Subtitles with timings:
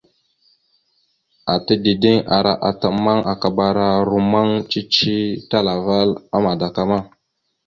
[1.53, 5.15] Ata dideŋ ara ata ammaŋ akabara rommaŋ cici
[5.49, 6.99] talaval a madakama.